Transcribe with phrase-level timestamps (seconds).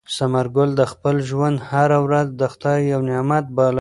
[0.17, 3.69] ثمر ګل د خپل ژوند هره ورځ د خدای یو نعمت باله.